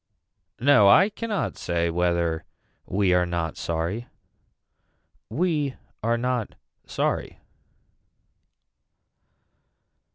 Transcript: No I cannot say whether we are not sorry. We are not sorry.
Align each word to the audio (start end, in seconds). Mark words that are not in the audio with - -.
No 0.59 0.89
I 0.89 1.09
cannot 1.09 1.59
say 1.59 1.91
whether 1.91 2.43
we 2.87 3.13
are 3.13 3.27
not 3.27 3.55
sorry. 3.55 4.07
We 5.29 5.75
are 6.01 6.17
not 6.17 6.55
sorry. 6.87 7.39